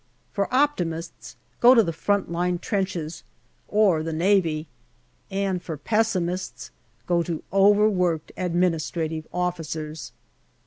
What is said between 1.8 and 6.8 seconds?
the front line trenches or the Navy and for pessimists,